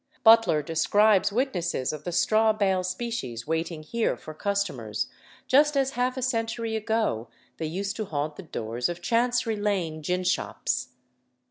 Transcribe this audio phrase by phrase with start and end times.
[0.23, 5.05] Butler describes witnesses of the straw bail species waiting here for customers,
[5.45, 7.27] just as half a century ago
[7.57, 10.93] they used to haunt the doors of Chancery Lane gin shops.